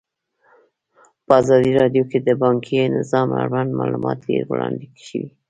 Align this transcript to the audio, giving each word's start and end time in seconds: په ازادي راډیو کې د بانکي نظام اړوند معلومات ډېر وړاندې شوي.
په 1.25 1.31
ازادي 1.41 1.71
راډیو 1.81 2.03
کې 2.11 2.19
د 2.27 2.29
بانکي 2.41 2.75
نظام 2.97 3.27
اړوند 3.43 3.71
معلومات 3.79 4.17
ډېر 4.29 4.43
وړاندې 4.47 4.87
شوي. 5.07 5.29